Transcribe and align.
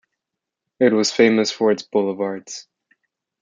It 0.79 0.93
was 0.93 1.11
famous 1.11 1.51
for 1.51 1.71
its 1.71 1.83
boulevards. 1.83 2.67